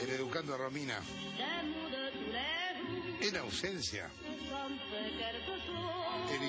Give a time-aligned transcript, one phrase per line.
[0.00, 1.00] En Educando a Romina,
[3.20, 4.10] en ausencia,
[6.28, 6.46] Ça me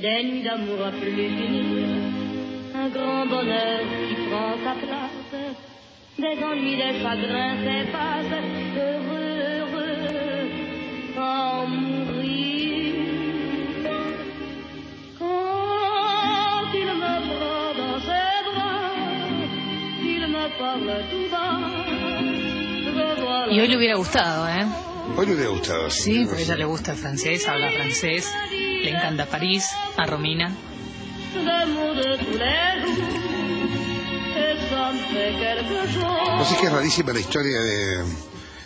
[0.00, 1.88] Des nuits d'amour à plus finir,
[2.74, 5.34] un grand bonheur qui prend sa place.
[6.18, 8.40] Des ennuis, des chagrins s'effacent,
[8.78, 10.46] heureux, heureux,
[11.68, 12.94] mourir.
[15.18, 18.96] Quand il me prend dans ses bras,
[20.02, 21.60] il me parle tout bas,
[22.84, 24.89] je vois le hubiera gustado, ¿eh?
[25.16, 25.90] Hoy le hubiera gustado.
[25.90, 29.66] Sí, porque a ella le gusta el francés, habla francés, le encanta París,
[29.96, 30.54] a Romina.
[36.38, 38.04] No sé que es rarísima la historia de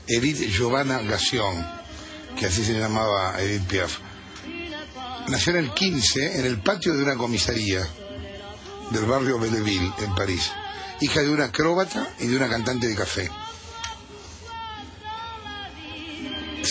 [0.06, 1.66] Edith Giovanna Gassion,
[2.38, 3.98] que así se llamaba Edith Piaf.
[5.28, 7.86] Nació en el 15 en el patio de una comisaría
[8.90, 10.52] del barrio Belleville, en París,
[11.00, 13.30] hija de una acróbata y de una cantante de café.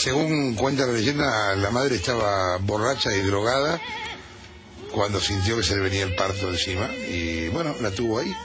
[0.03, 3.79] Según cuenta la leyenda, la madre estaba borracha y drogada
[4.91, 8.35] cuando sintió que se le venía el parto encima y bueno, la tuvo ahí.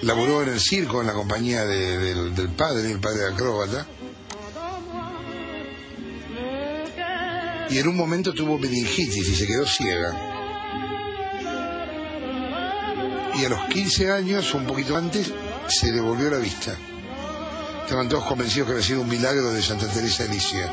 [0.00, 3.86] Laboró en el circo en la compañía de- del, padre, el padre acróbata,
[7.68, 10.14] y en un momento tuvo meningitis y se quedó ciega.
[13.38, 15.30] Y a los 15 años, un poquito antes,
[15.68, 16.74] se le volvió la vista.
[17.86, 20.68] Estaban todos convencidos que había sido un milagro de Santa Teresa de Lisieux.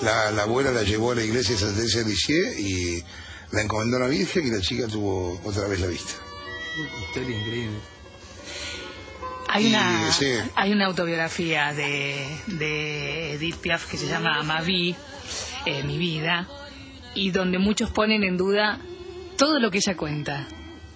[0.00, 3.04] La, la abuela la llevó a la iglesia de Santa Teresa de Lisieux y
[3.50, 6.12] la encomendó a la Virgen y la chica tuvo otra vez la vista.
[7.08, 7.78] Historia increíble.
[9.48, 10.26] Hay Y, una, sí.
[10.54, 14.94] hay una autobiografía de, de Edith Piaf que se llama Ma vie,
[15.66, 16.46] eh, Mi vida,
[17.16, 18.78] y donde muchos ponen en duda
[19.36, 20.46] todo lo que ella cuenta.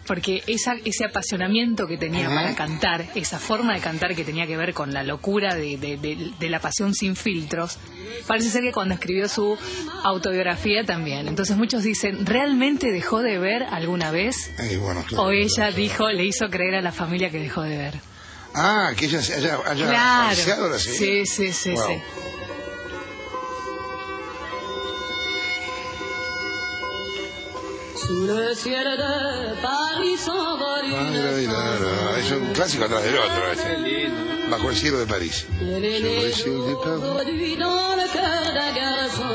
[0.07, 4.57] Porque esa, ese apasionamiento que tenía para cantar, esa forma de cantar que tenía que
[4.57, 7.79] ver con la locura de, de- de- de la pasión sin filtros,
[8.27, 9.57] parece ser que cuando escribió su
[10.05, 11.27] autobiografía también.
[11.29, 14.51] Entonces muchos dicen, ¿realmente dejó de ver alguna vez?
[14.81, 15.25] Bueno, claro.
[15.25, 17.95] O ella dijo, le hizo creer a la familia que dejó de ver.
[18.55, 20.27] Ah, que ella se haya, haya Claro.
[20.37, 20.91] falseado ahora sí.
[20.91, 21.89] Sí, sí, sí, Wow.
[21.89, 21.95] sí.
[28.07, 29.15] Sous le ciel de
[29.63, 33.43] Paris s'envole Ah, Es un clásico atrás del otro.
[33.53, 34.11] este.
[34.51, 35.47] Bajo el cielo de París.
[35.61, 37.01] Le lait Sur le des ciel de jours Paris.
[37.15, 39.35] produit dans le cœur d'un garçon.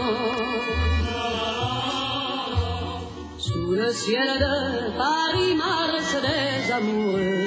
[3.40, 7.46] Sous le ciel de Paris marchent des amoureux.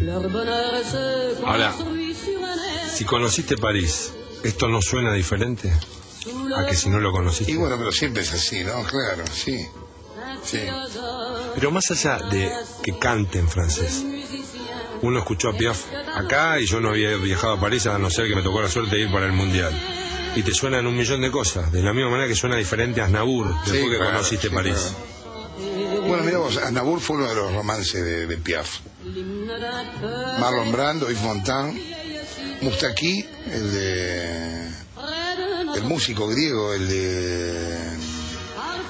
[0.00, 4.12] Leur bonheur se Ahora, construit sur un air Si conociste París,
[4.44, 5.70] ¿esto no suena diferente
[6.56, 7.52] a que si no lo conociste?
[7.52, 8.82] Y bueno, pero siempre es así, ¿no?
[8.84, 9.66] Claro, sí.
[10.44, 10.60] sí.
[11.54, 12.50] Pero más allá de
[12.82, 14.04] que cante en francés,
[15.02, 18.28] uno escuchó a Piaf acá y yo no había viajado a París a no ser
[18.28, 19.72] que me tocó la suerte de ir para el Mundial.
[20.34, 23.06] Y te suenan un millón de cosas, de la misma manera que suena diferente a
[23.06, 24.74] Aznavour después Sí, que claro, conociste sí, París.
[24.74, 26.06] claro.
[26.08, 28.80] Bueno, mira vos, Aznavour fue uno de los romances de, de Piaf.
[30.38, 31.78] Marlon Brando, Yves Montand,
[32.60, 34.65] Mustaki, el de...
[35.76, 37.78] el músico griego, el de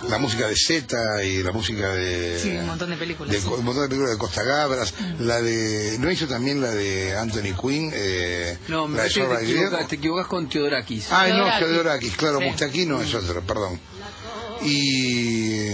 [0.08, 2.38] la música de Zeta y la música de...
[2.40, 3.32] Sí, un montón de películas.
[3.32, 3.48] de sí.
[3.48, 5.96] un montón de películas de Costa Gabras, la de...
[5.98, 7.90] ¿No hizo también la de Anthony Quinn?
[7.92, 9.40] Eh, No, me la de te, Griego?
[9.40, 11.06] equivocas, te equivogas con Teodorakis.
[11.10, 11.58] Ah, no.
[11.58, 12.44] Theodorakis, claro, Sí.
[12.44, 13.80] Mustaquino es otro, perdón.
[14.62, 15.66] Y...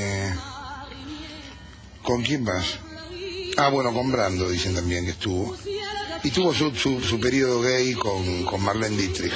[2.02, 2.78] ¿Con quién más?
[3.58, 5.54] Ah, bueno, con Brando, dicen también que estuvo.
[6.24, 9.32] Y tuvo su, su, su periodo gay con, con Marlene Dietrich.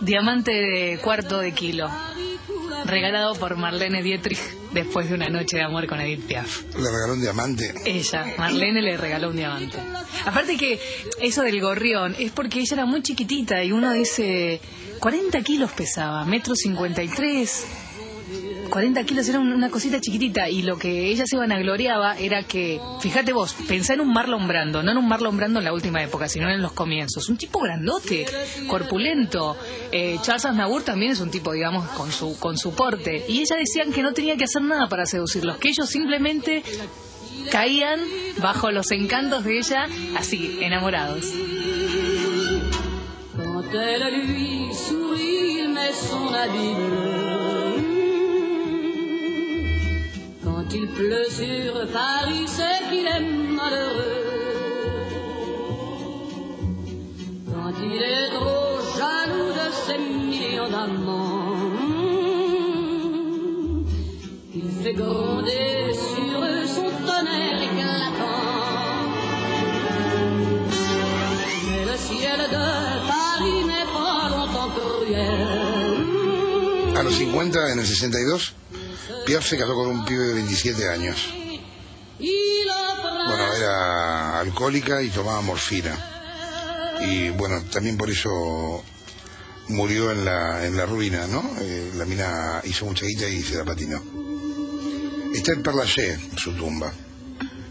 [0.00, 1.90] Diamante de cuarto de kilo.
[2.84, 4.38] Regalado por Marlene Dietrich
[4.72, 6.62] después de una noche de amor con Edith Piaf.
[6.74, 7.74] Le regaló un diamante.
[7.84, 9.78] Ella, Marlene le regaló un diamante.
[10.24, 10.78] Aparte que
[11.20, 14.60] eso del gorrión es porque ella era muy chiquitita y uno dice,
[15.00, 17.66] 40 kilos pesaba, metro 53.
[18.76, 22.78] 40 kilos era un- una cosita chiquitita y lo que ella se vanagloriaba era que,
[23.00, 26.02] fíjate vos, pensá en un Marlon Brando, no en un Marlon Brando en la última
[26.02, 27.26] época, sino en los comienzos.
[27.30, 28.26] Un tipo grandote,
[28.68, 29.56] corpulento.
[29.90, 33.24] Eh, Charles Aznavour también es un tipo, digamos, con su, con su porte.
[33.30, 36.62] Y ella decían que no tenía que hacer nada para seducirlos, que ellos simplemente
[37.50, 37.98] caían
[38.42, 39.86] bajo los encantos de ella,
[40.18, 41.24] así, enamorados.
[44.12, 45.16] Lui son.
[50.68, 54.24] Quand il pleut sur Paris, c'est qu'il est malheureux.
[57.52, 61.54] Quand il est trop jaloux de ses millions d'amants,
[64.56, 68.42] il fait gronder sur eux son tonnerre éclatant.
[71.68, 72.66] Mais le ciel de
[73.12, 76.06] Paris n'est pas longtemps cruel.
[76.96, 78.54] A los 50, en el 62,
[79.26, 81.34] Piaf se casó con un pibe de 27 años.
[82.16, 85.98] Bueno, era alcohólica y tomaba morfina.
[87.00, 88.84] Y bueno, también por eso
[89.66, 91.42] murió en la, en la ruina, ¿no?
[91.60, 94.00] Eh, la mina hizo mucha guita y se la patinó.
[95.34, 96.92] Está en Père Lachaise, su tumba.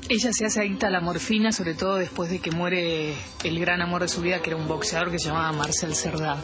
[0.07, 3.81] Ella se hace adicta a la morfina, sobre todo después de que muere el gran
[3.81, 6.37] amor de su vida, que era un boxeador que se llamaba Marcel Cerda.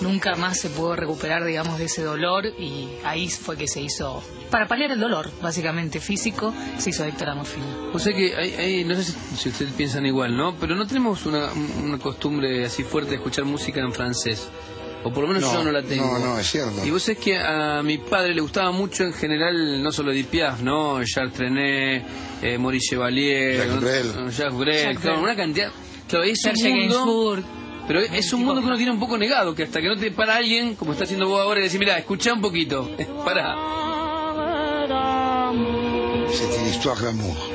[0.00, 4.20] Nunca más se pudo recuperar, digamos, de ese dolor y ahí fue que se hizo,
[4.50, 7.66] para paliar el dolor, básicamente físico, se hizo adicta a la morfina.
[7.92, 10.56] O sea que hay- no sé si, si ustedes piensan igual, ¿no?
[10.56, 14.48] Pero no tenemos una, una costumbre así fuerte de escuchar música en francés.
[15.06, 16.18] O por lo menos No, yo no la tengo.
[16.18, 16.84] no, no, es cierto.
[16.84, 20.28] Y vos sabés que a mi padre le gustaba mucho en general, no solo Edith
[20.28, 21.04] Piaf, ¿no?
[21.04, 22.04] Charles Trenet,
[22.42, 23.80] eh, Maurice Chevalier, Jacques ¿no?
[23.80, 24.30] Brel.
[24.30, 25.70] Jacques Brel, claro, una cantidad.
[26.08, 27.42] Claro, es un mundo,
[27.86, 30.10] pero es un mundo que uno tiene un poco negado, que hasta que no te
[30.10, 32.90] para alguien, como está haciendo vos ahora, y decir, mira, escuchá un poquito,
[33.24, 33.54] para.
[36.32, 37.53] C'est une histoire d'amour.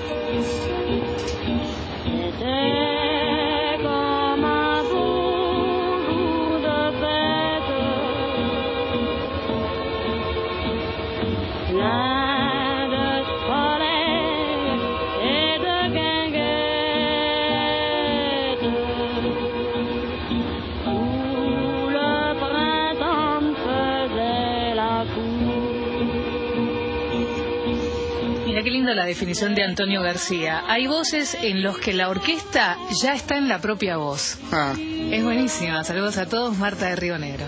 [28.80, 30.64] Lindo la definición de Antonio García.
[30.66, 34.38] Hay voces en los que la orquesta ya está en la propia voz.
[34.54, 34.74] Ah,
[35.12, 35.84] Es buenísima.
[35.84, 37.44] Saludos a todos, Marta de Río Negro.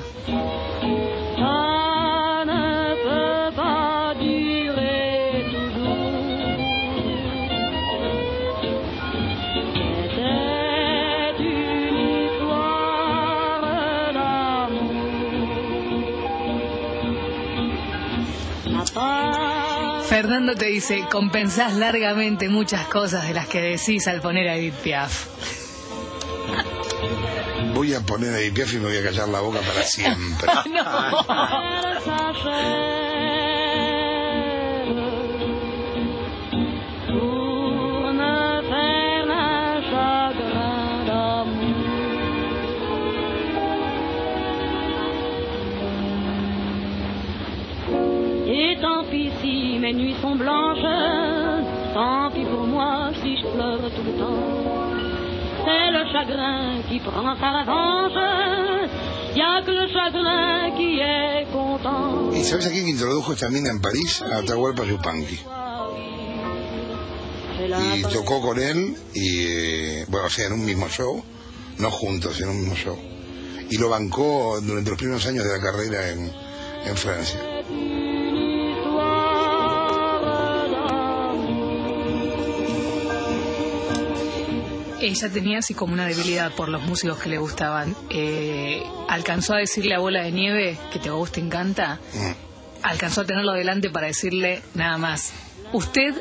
[20.32, 24.76] Fernando te dice, compensás largamente muchas cosas de las que decís al poner a Edith
[24.76, 25.26] Piaf.
[27.74, 30.50] voy a poner a Edith Piaf y me voy a callar la boca para siempre.
[32.48, 33.11] elle
[48.54, 50.84] Et tant pis si mes nuits sont blanches,
[51.94, 54.92] tant pis pour moi si je pleure tout le temps.
[55.64, 58.90] C'est le chagrin qui prend sa revanche.
[59.34, 62.34] Y a que le chagrin qui est content.
[62.34, 64.22] ¿Y sabes a quién introdujo mina en París?
[64.22, 65.40] A Atahualpa Yupanqui.
[67.96, 71.24] Y tocó con él, y eh, bueno, o sea, en un mismo show,
[71.78, 72.98] no juntos, en un mismo show.
[73.70, 76.30] Y lo bancó durante los primeros años de la carrera en,
[76.86, 77.51] en Francia.
[85.02, 87.96] Ella tenía así como una debilidad por los músicos que le gustaban.
[88.12, 92.32] Eh, alcanzó a decirle a Bola de Nieve, que te a vos te encanta, Mm.
[92.84, 95.32] alcanzó a tenerlo delante para decirle nada más,
[95.74, 96.14] usted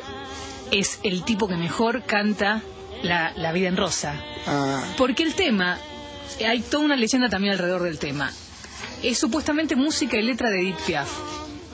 [0.71, 2.61] es el tipo que mejor canta
[3.03, 4.15] la, la vida en rosa.
[4.47, 5.77] Ah, Porque el tema,
[6.47, 8.31] hay toda una leyenda también alrededor del tema.
[9.03, 11.09] Es supuestamente música y letra de Edith Piaf.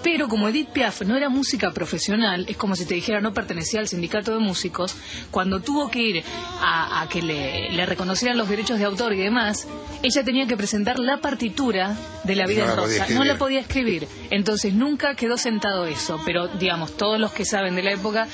[0.03, 3.79] Pero como Edith Piaf no era música profesional, es como si te dijera no pertenecía
[3.79, 4.95] al sindicato de músicos,
[5.31, 6.23] cuando tuvo que ir
[6.61, 9.67] a, a que le, le reconocieran los derechos de autor y demás,
[10.03, 13.07] ella tenía que presentar la partitura de la vida No en rosa.
[13.09, 14.07] No la podía escribir.
[14.29, 16.19] Entonces nunca quedó sentado eso.
[16.25, 18.27] Pero digamos, todos los que saben de la época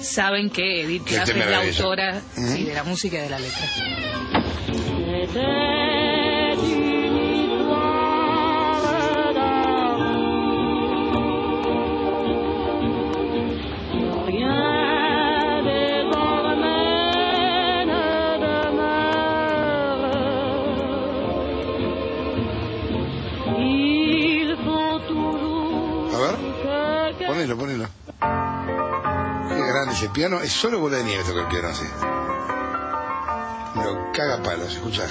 [0.00, 3.38] saben que Edith el Piaf es la autora sí, de la música y de la
[3.38, 3.66] letra.
[27.38, 27.86] Ponelo, ponelo.
[29.48, 30.40] Qué grande ese piano.
[30.40, 31.86] Es solo bola de nieve toca el piano así.
[33.76, 35.06] Lo caga palos, escucha.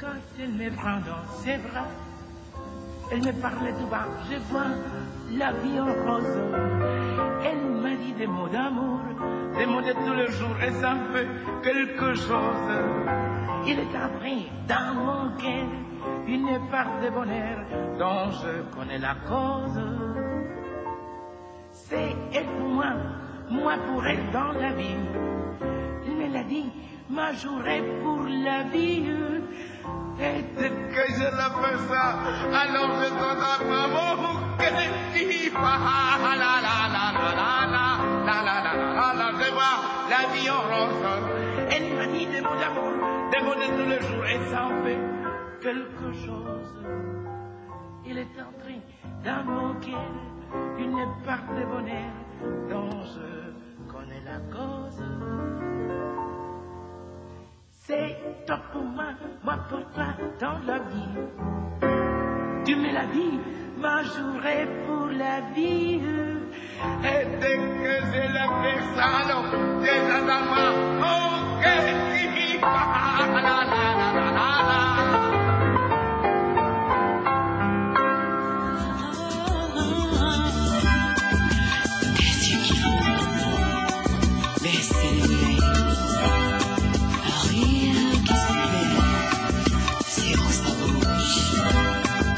[0.00, 1.88] Quand elle me prend dans ses bras,
[3.12, 4.72] elle me parlait tout bas, je vois
[5.32, 6.38] la vie en rose.
[7.44, 9.00] Elle m'a dit des mots d'amour,
[9.66, 11.28] mots de tous les jours, et ça fait
[11.62, 12.70] quelque chose.
[13.66, 15.68] Il est appris dans mon cœur
[16.26, 17.58] une part de bonheur
[17.98, 19.80] dont je connais la cause.
[21.72, 22.16] C'est
[22.58, 22.92] pour moi,
[23.50, 24.96] moi pour elle dans la vie.
[26.32, 26.70] L'a dit,
[27.08, 29.04] ma journée pour la vie.
[30.20, 32.04] Et dès que je la fais ça,
[32.54, 34.86] alors je donne à maman que la
[38.30, 39.76] la la la la la la je vois
[40.12, 41.04] la vie en rose.
[41.74, 42.92] Elle m'a dit des mots d'amour,
[43.32, 45.00] des mots de tous les jours, et ça en fait
[45.60, 46.74] quelque chose.
[48.06, 48.76] Il est entré
[49.24, 50.12] dans mon cœur
[50.78, 52.12] une part de bonheur
[52.70, 53.28] dont je
[53.92, 55.02] connais la cause.
[57.86, 59.10] C'est toi pour moi,
[59.44, 61.16] moi pour toi dans la vie.
[62.64, 63.38] Tu me l'as dit,
[63.78, 66.29] ma journée pour la vie.
[67.04, 67.50] este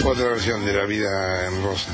[0.04, 1.90] Otra versión de la vida en rosa.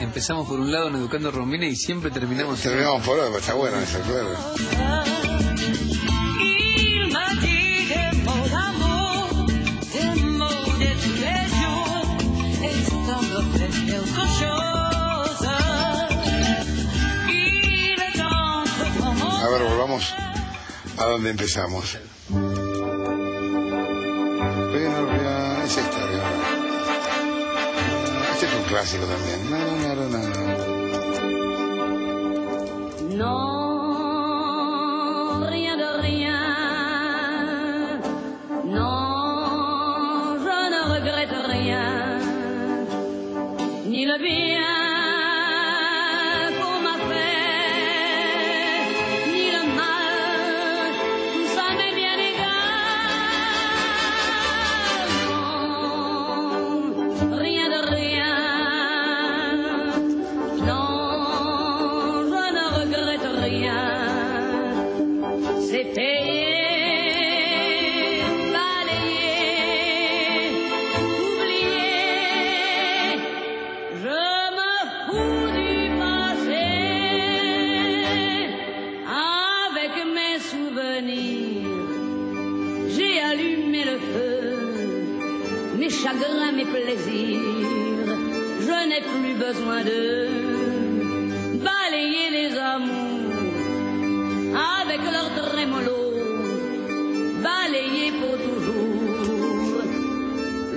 [0.00, 2.60] empezamos por un lado en Educando Romina y siempre terminamos...
[2.60, 4.36] Terminamos por otro, está bueno eso, claro.
[19.42, 20.14] A ver, volvamos
[20.96, 21.98] a donde empezamos.
[28.68, 30.33] Clásico también.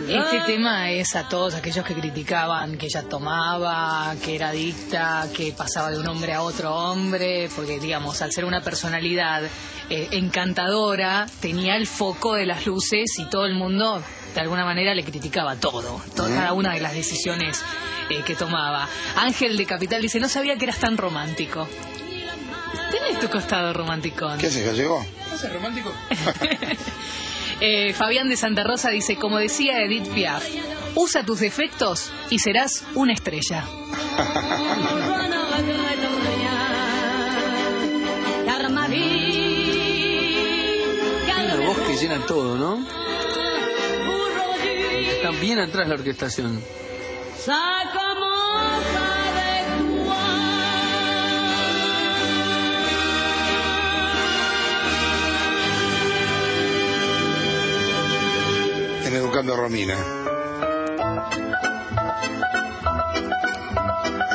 [0.08, 5.52] Este tema es a todos aquellos que criticaban que ella tomaba, que era adicta, que
[5.52, 9.44] pasaba de un hombre a otro hombre, porque digamos, al ser una personalidad
[9.90, 14.02] eh, encantadora, tenía el foco de las luces y todo el mundo
[14.34, 17.62] de alguna manera le criticaba todo, to- cada una de las decisiones
[18.10, 18.88] eh, que tomaba.
[19.18, 21.68] Ángel de Capital dice, no sabía que eras tan romántico.
[22.92, 24.30] Tenés tu costado romántico.
[24.40, 25.06] ¿Qué haces, gallego?
[25.30, 25.92] ¿No es romántico?
[27.60, 30.44] Eh, Fabián de Santa Rosa dice, como decía Edith Piaf,
[30.96, 33.66] usa tus defectos y serás una estrella.
[41.54, 42.86] Una voz que llena todo, ¿no?
[45.16, 46.62] Está bien atrás la orquestación.
[59.58, 59.96] Romina.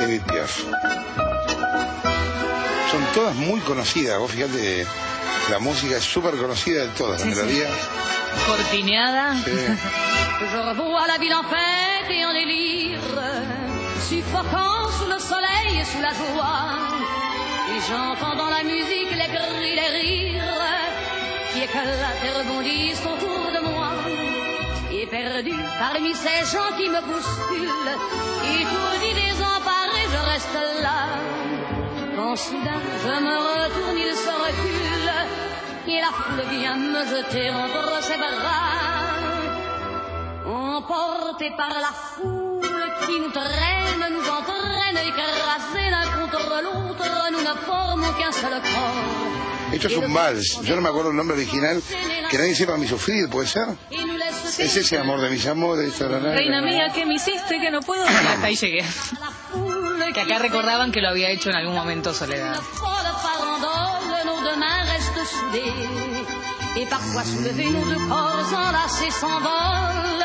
[0.02, 0.64] Edith Piaf.
[2.90, 4.18] Son todas muy conocidas.
[4.18, 4.84] Vos fíjate,
[5.50, 7.20] la música es súper conocida de todas.
[7.20, 7.40] La Sí, sí.
[7.40, 7.68] melodía.
[8.46, 9.34] Cortineada.
[9.44, 9.50] sí.
[10.52, 12.98] Je revois la ville en fête et en délire,
[14.08, 16.98] suffocant sous le soleil et sous la joie.
[17.70, 20.42] Et j'entends dans la musique les cris, les rires
[21.52, 23.81] qui éclatent et rebondissent autour de moi.
[25.12, 27.96] Perdu parmi ces gens qui me bousculent,
[28.56, 31.00] étourdi, désemparé, je reste là.
[32.16, 35.12] Quand soudain je me retourne, il se recule,
[35.92, 39.12] et la foule vient me jeter entre ses bras.
[40.46, 42.62] Emportés par la foule
[43.04, 49.74] qui nous traîne, nous entraîne, écrasés l'un contre l'autre, nous ne formons qu'un seul corps.
[49.74, 50.60] Esto es un vals.
[50.62, 51.82] Yo no me acuerdo el nombre original.
[52.30, 53.66] Que nadie sepa mi sufrir, ¿puede ser?
[54.58, 55.94] Laisse Es ese amor de mis amores.
[55.98, 56.32] tarará.
[56.34, 58.04] Reina mía, ¿qué me hiciste que no puedo?
[58.04, 58.84] Y hasta ahí llegué.
[60.12, 62.60] Que acá recordaban que lo había hecho en algún momento Soledad.
[66.74, 70.24] Et parfois soulevés, nos deux corps enlacés s'envolent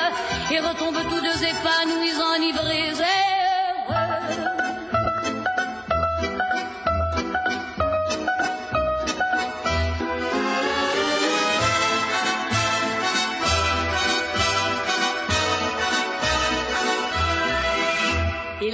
[0.50, 2.93] et retombent tous deux épanouis, enivrés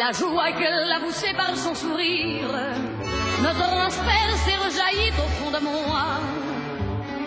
[0.05, 2.53] la joie qu'elle a poussée par son sourire
[3.43, 6.05] me transperce et rejaillit au fond de moi.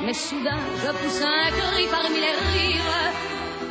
[0.05, 3.13] Mais soudain, je pousse un cri parmi les rires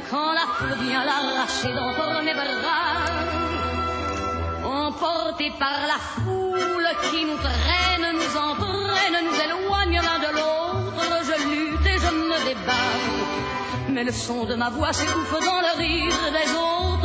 [0.09, 2.95] quand la foule vient l'arracher d'entre mes bras.
[4.63, 11.35] Emportés par la foule qui nous traîne, nous entraîne, nous éloigne l'un de l'autre, je
[11.49, 12.93] lutte et je me débat.
[13.89, 17.04] Mais le son de ma voix s'étouffe dans le rire des autres.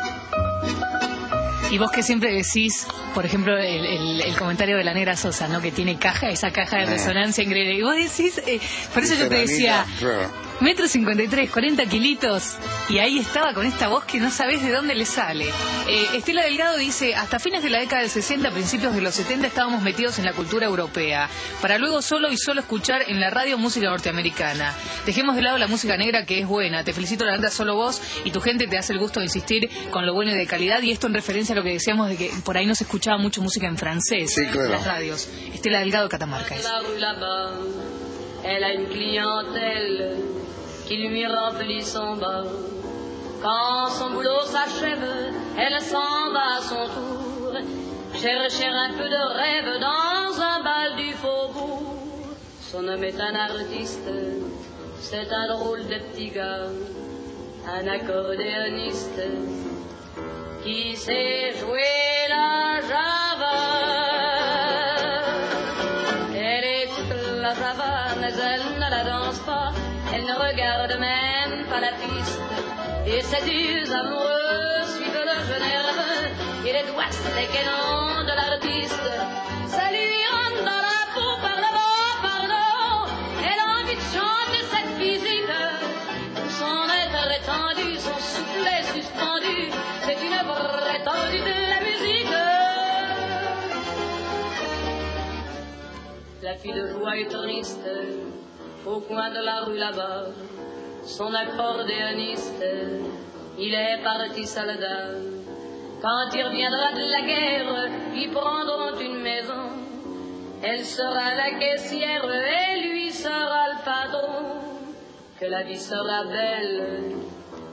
[1.71, 5.47] Y vos que siempre decís, por ejemplo, el, el- el comentario de la negra Sosa,
[5.47, 5.61] ¿no?
[5.61, 6.87] Que tiene caja, esa caja de Eh.
[6.87, 7.75] resonancia increíble.
[7.75, 8.59] Y vos decís, eh,
[8.93, 9.85] por eso yo te decía.
[10.61, 12.55] Metro cincuenta y tres, 40 kilitos.
[12.89, 15.45] Y ahí estaba con esta voz que no sabés de dónde le sale.
[15.87, 19.47] Eh, Estela Delgado dice, hasta fines de la década del 60, principios de los 70
[19.47, 21.29] estábamos metidos en la cultura europea,
[21.61, 24.73] para luego solo y solo escuchar en la radio música norteamericana.
[25.05, 26.83] Dejemos de lado la música negra que es buena.
[26.83, 29.69] Te felicito la neta solo vos y tu gente te hace el gusto de insistir
[29.89, 30.81] con lo bueno y de calidad.
[30.81, 33.17] Y esto en referencia a lo que decíamos de que por ahí no se escuchaba
[33.17, 34.65] mucho música en francés Sí, claro.
[34.65, 35.27] en las radios.
[35.53, 36.55] Estela Delgado, Catamarca.
[36.55, 36.63] es.
[36.63, 37.59] la rue là-bas,
[38.43, 40.40] elle a une clientèle
[40.91, 42.43] qui lui remplit son bar.
[43.41, 45.07] Quand son boulot s'achève,
[45.57, 47.53] elle s'en va à son tour,
[48.13, 51.95] chercher un peu de rêve dans un bal du faubourg.
[52.59, 54.09] Son homme est un artiste,
[54.99, 56.67] c'est un drôle de petit gars,
[57.77, 59.21] un accordéoniste
[60.61, 63.57] qui sait jouer la java.
[66.35, 69.71] Elle écoute la java, mais elle ne la danse pas.
[70.13, 72.41] Elle ne regarde même pas la piste.
[73.07, 79.09] Et ses yeux amoureux suivent le jeune nerveux et les doigts des canons de l'artiste.
[79.67, 80.11] Ça lui
[80.65, 83.09] dans la peau par le bas, pardon.
[83.39, 85.55] Elle a envie de chanter cette visite.
[86.59, 89.71] Son être étendu, son soufflet suspendu,
[90.03, 92.35] c'est une œuvre étendue de la musique.
[96.43, 97.87] La fille de joie est triste
[98.85, 100.25] au coin de la rue là-bas,
[101.03, 102.63] son accordéoniste,
[103.57, 105.09] il est parti soldat.
[106.01, 109.69] Quand il reviendra de la guerre, ils prendront une maison.
[110.63, 114.43] Elle sera la caissière et lui sera le patron.
[115.39, 117.15] Que la vie sera belle,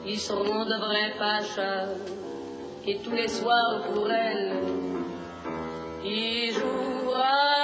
[0.06, 1.88] ils seront de vrais pachas.
[2.86, 4.52] Et tous les soirs pour elle,
[6.04, 7.57] il jouera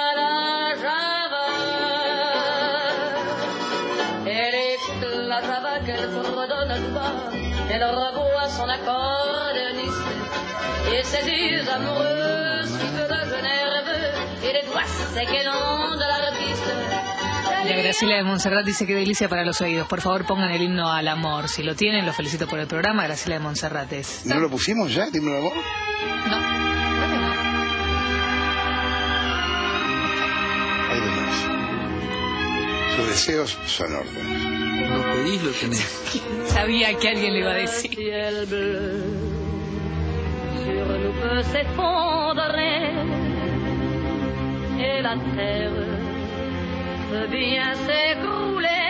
[7.75, 10.07] Elle revoit son accordéoniste
[10.93, 16.07] et ses yeux amoureux sifflent le jeu nerveux et les doigts secs et longs de
[16.07, 16.71] l'artiste.
[17.67, 19.89] La Graciela de Montserrat dice que delicia para los oídos.
[19.89, 21.49] Por favor, pongan el himno al amor.
[21.49, 23.03] Si lo tienen, los felicito por el programa.
[23.03, 24.25] Graciela de Montserrat es.
[24.25, 25.09] ¿No lo pusimos ya?
[25.13, 25.51] El amor.
[25.53, 26.37] No,
[26.95, 27.31] creo que no.
[30.91, 32.95] Hay demás.
[32.95, 34.54] Sus deseos son órdenes.
[35.15, 36.03] Pedís, lo tenés.
[36.47, 37.91] Sabía que alguien le iba a decir.
[37.95, 39.35] ciel bleu
[40.65, 42.91] sur nous peut s'effondrer
[44.79, 45.71] et la terre
[47.11, 48.85] peut bien s'écrouler.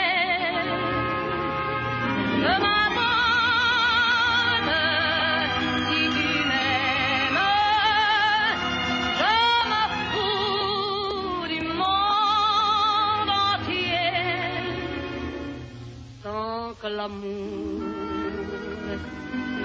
[16.85, 17.81] Que l'amour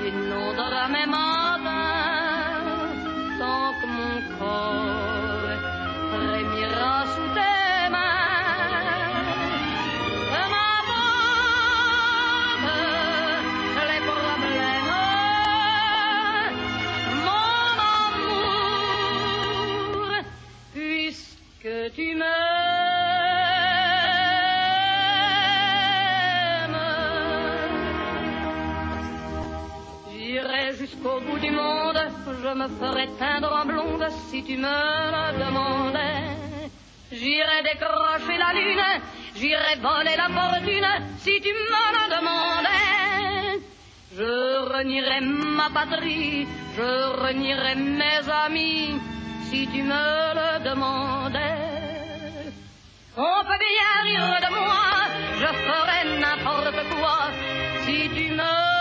[0.09, 2.97] inondera mes matins,
[3.39, 5.10] tant que mon corps
[32.43, 34.79] je me ferai teindre en blonde si tu me
[35.15, 36.71] le demandais.
[37.13, 38.89] J'irai décrocher la lune,
[39.37, 43.61] j'irai voler la fortune si tu me le demandais.
[44.17, 44.33] Je
[44.75, 46.47] renierai ma patrie,
[46.77, 46.91] je
[47.25, 49.01] renierai mes amis
[49.49, 51.71] si tu me le demandais.
[53.17, 54.87] On peut bien rire de moi,
[55.41, 57.19] je ferai n'importe quoi
[57.85, 58.80] si tu me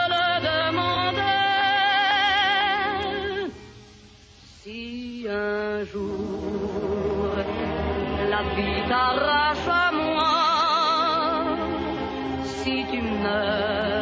[5.31, 7.35] Un jour
[8.31, 11.45] la vie t'arrache à moi,
[12.45, 13.98] si tu meurs,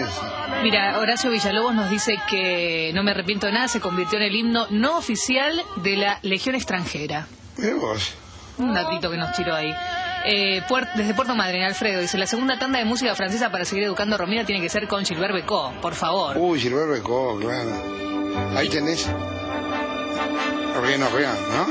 [0.00, 0.62] es.
[0.62, 4.34] Mira, Horacio Villalobos nos dice que No me arrepiento de nada se convirtió en el
[4.34, 7.26] himno no oficial de la Legión extranjera.
[8.58, 9.72] Un datito que nos tiró ahí.
[10.28, 13.84] Eh, Puer- desde Puerto Madryn, Alfredo dice: La segunda tanda de música francesa para seguir
[13.84, 16.36] educando a Romina tiene que ser con Gilbert Becot, por favor.
[16.38, 18.56] Uy, Gilbert Becot, claro.
[18.56, 19.06] Ahí tenés.
[20.82, 21.66] Rien rien, ¿no?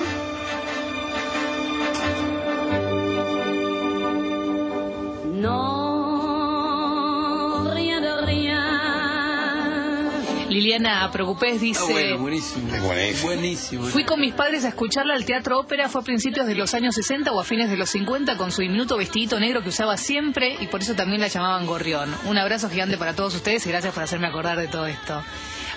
[10.55, 12.73] Liliana Preocupés Ah, dice: bueno, buenísimo.
[12.73, 13.27] Es buenísimo.
[13.27, 13.85] Buenísimo.
[13.87, 16.95] Fui con mis padres a escucharla al Teatro Ópera, fue a principios de los años
[16.95, 20.55] 60 o a fines de los 50 con su diminuto vestidito negro que usaba siempre
[20.61, 22.15] y por eso también la llamaban Gorrión.
[22.25, 25.21] Un abrazo gigante para todos ustedes y gracias por hacerme acordar de todo esto.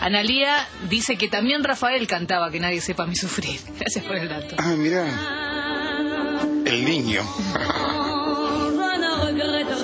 [0.01, 3.59] Analía dice que también Rafael cantaba Que nadie sepa mi sufrir.
[3.81, 4.55] Gracias por el dato.
[4.59, 5.05] Ah, mira.
[6.65, 7.23] El niño.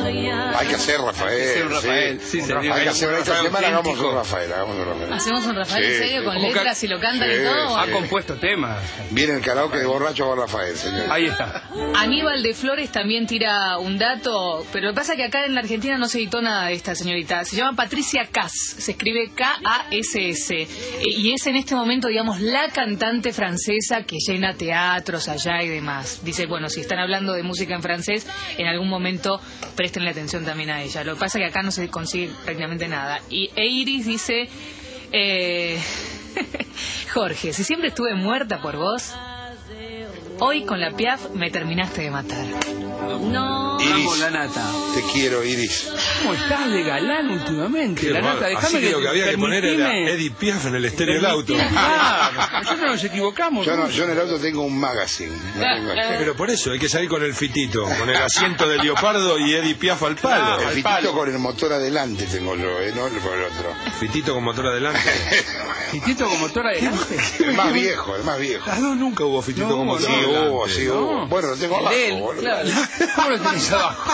[0.02, 1.54] Hay que hacer Rafael.
[1.54, 2.20] Sí, un Rafael.
[2.20, 2.64] Sí, Un señor.
[2.64, 2.72] Rafael.
[2.72, 4.52] Hay que hacer esta Rafael semana hagamos un Rafael.
[4.52, 5.12] Hagamos un Rafael.
[5.12, 6.24] ¿Hacemos un Rafael en Sí, serio sí.
[6.26, 7.76] con letras y lo cantan y Sí, todo?
[7.78, 7.90] Ha sí.
[7.92, 8.78] compuesto temas.
[9.11, 11.07] Viene el karaoke de borracho con Rafael, señor.
[11.11, 11.62] Ahí está.
[11.96, 15.54] Aníbal de Flores también tira un dato, pero lo que pasa es que acá en
[15.54, 17.44] la Argentina no se editó nada de esta señorita.
[17.44, 20.54] Se llama Patricia Cass, se escribe K-A-S-S.
[20.54, 20.68] Eh,
[21.02, 26.20] Y es en este momento, digamos, la cantante francesa que llena teatros allá y demás.
[26.22, 28.26] Dice, bueno, si están hablando de música en francés,
[28.59, 29.40] en algún momento
[29.84, 31.04] prestenle atención también a ella.
[31.04, 33.20] Lo que pasa es que acá no se consigue prácticamente nada.
[33.28, 34.48] Y Eiris dice...
[35.12, 35.78] Eh,
[37.12, 39.12] Jorge, si siempre estuve muerta por vos,
[40.40, 42.46] hoy con la Piaf me terminaste de matar.
[43.20, 43.76] No.
[43.78, 44.64] Vamos la nata.
[44.94, 45.92] Te quiero, Iris.
[46.24, 48.00] ¿Cómo estás de galán últimamente?
[48.00, 50.84] Qué la nata, déjame que lo que había que poner era Edith Piaf en el
[50.87, 51.54] estéreo del auto.
[51.56, 53.66] Nosotros nos equivocamos.
[53.66, 55.37] Yo, no, yo en el auto tengo un magazine.
[55.56, 58.78] no tengo- Pero por eso hay que salir con el fitito, con el asiento de
[58.78, 60.60] leopardo y Edith Piaf al palo.
[60.62, 62.92] el fitito con el motor adelante tengo yo, ¿eh?
[62.94, 63.74] no por el otro.
[64.00, 65.00] Fitito con motor adelante.
[65.90, 67.16] Fitito con motor adelante.
[67.38, 68.66] El más viejo, el más viejo.
[68.66, 70.48] Las dos nunca hubo fitito No, con motor Sí adelante.
[70.50, 71.26] hubo, sí hubo.
[71.28, 71.94] Bueno, lo tengo abajo.
[72.40, 72.68] Claro.
[73.14, 74.12] ¿Cómo lo tenés abajo?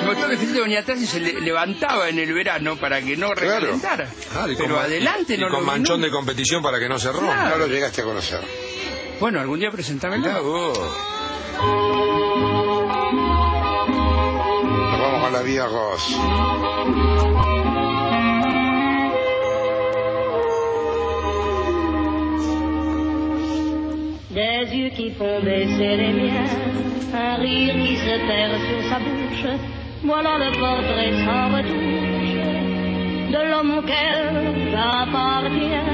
[0.00, 3.16] El motor de Fitito venía atrás y se le- levantaba en el verano para que
[3.16, 4.08] no recalentara.
[4.32, 7.12] Claro, con Pero adelante y no con lo manchón de competición para que no se
[7.12, 7.50] rompa.
[7.50, 8.40] No lo llegaste a conocer.
[9.20, 10.24] Bueno, algún día presentámelo.
[14.90, 16.16] Nos vamos con la vía Ross.
[24.30, 26.50] Des yeux qui font baisser les miens,
[27.12, 29.83] un rire qui se perd sur sa bouche.
[30.04, 32.34] Voilà le portrait sans retouche
[33.32, 35.93] de l'homme auquel j'appartiens.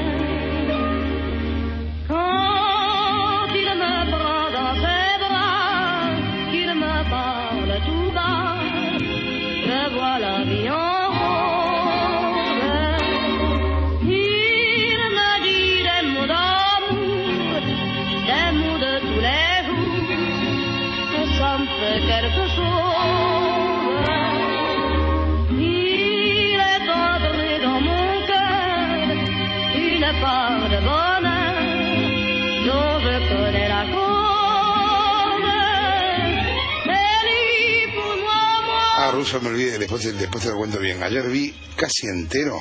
[39.21, 41.03] Ah, Russo, me olvidé, después, te- después te lo cuento bien.
[41.03, 42.59] Ayer vi casi entero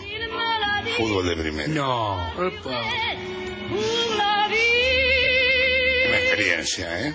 [0.96, 1.68] fútbol de primera.
[1.68, 2.32] No.
[6.08, 7.14] Una experiencia, ¿eh?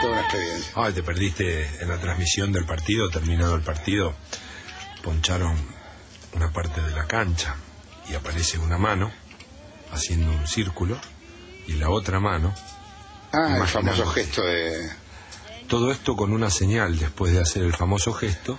[0.00, 0.72] Toda una experiencia.
[0.74, 4.14] Ay, te perdiste en la transmisión del partido, terminado el partido,
[5.02, 5.56] poncharon
[6.32, 7.54] una parte de la cancha
[8.10, 9.12] y aparece una mano
[9.92, 10.98] haciendo un círculo
[11.68, 12.52] y la otra mano,
[13.32, 14.88] Ah, el famoso gesto de...
[15.68, 18.58] todo esto con una señal después de hacer el famoso gesto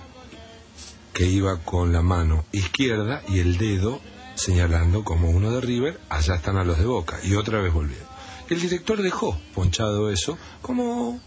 [1.12, 4.00] que iba con la mano izquierda y el dedo
[4.34, 8.06] señalando como uno de River, allá están a los de Boca y otra vez volvieron.
[8.48, 11.20] El director dejó ponchado eso como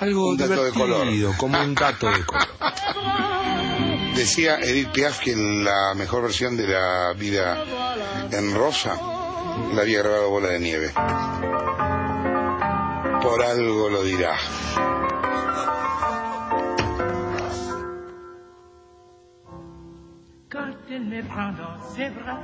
[0.00, 1.06] algo Un dato de color.
[1.36, 2.48] como un dato de color.
[4.16, 7.64] Decía Edith Piaf que la mejor versión de la vida
[8.30, 8.98] en rosa
[9.72, 10.92] la había grabado Bola de Nieve.
[13.22, 14.36] Por algo lo dirá.
[20.50, 22.40] Quand elle me prend dans ses bras,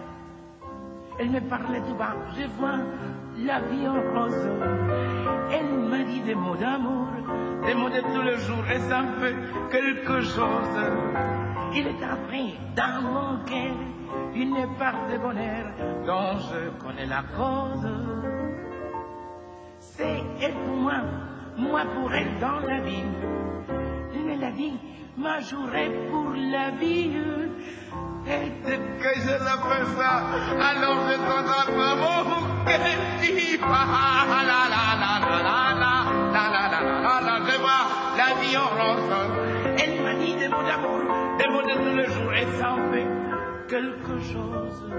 [1.18, 2.78] elle me parlait tout bas, je vois
[3.38, 4.48] la vie en rose.
[5.50, 7.08] Elle m'a dit des mots d'amour,
[7.66, 9.36] des mots de tous les jours, et ça fait
[9.70, 10.78] quelque chose.
[11.74, 13.74] Il est entré dans mon cœur
[14.34, 15.66] une part de bonheur
[16.06, 18.17] dont je connais la cause.
[19.98, 21.00] C'est elle pour moi,
[21.56, 23.02] moi pour elle dans la vie.
[24.30, 24.78] Elle l'a dit,
[25.16, 27.11] ma jouerai pour la vie.
[28.28, 30.22] Et que je la fais ça,
[30.70, 31.16] alors je
[32.64, 32.82] qu'elle
[33.22, 33.58] dit.
[33.61, 35.94] Ah, la la la la la la la
[36.32, 37.84] la la la la je vois
[38.16, 39.14] la vie en rose.
[39.82, 41.00] Elle m'a dit des mots d'amour,
[41.38, 43.08] des mots de tous les jours, et ça en fait
[43.68, 44.92] quelque chose.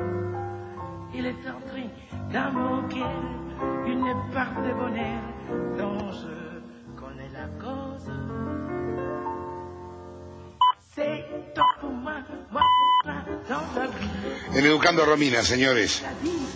[1.14, 1.90] Il est entré
[2.34, 3.49] dans mon cœur
[3.86, 5.22] une part de bonheur
[5.78, 8.12] dont je connais la cause.
[10.96, 12.16] C'est toi pour moi,
[12.52, 14.60] moi pour toi, dans la vie.
[14.60, 16.04] En Educando a Romina, señores,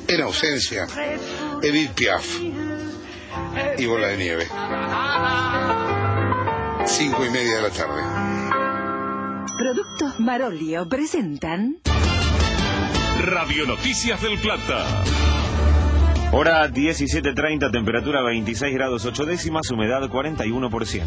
[0.10, 0.88] en ausencia,
[1.62, 2.40] Edith Piaf
[3.78, 4.48] y Bola de Nieve.
[6.86, 8.02] Cinco y media de la tarde.
[9.58, 11.78] Productos Marolio presentan
[13.20, 14.86] Radio Noticias del Plata.
[16.36, 21.04] Hora 17.30, temperatura 26 grados 8 décimas, humedad 41%.